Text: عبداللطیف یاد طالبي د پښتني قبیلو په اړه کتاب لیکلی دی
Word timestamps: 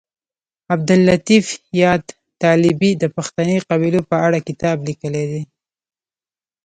عبداللطیف 0.73 1.45
یاد 1.81 2.03
طالبي 2.41 2.91
د 3.01 3.03
پښتني 3.15 3.57
قبیلو 3.69 4.01
په 4.09 4.15
اړه 4.25 4.39
کتاب 4.47 4.77
لیکلی 4.87 5.25
دی 5.31 5.43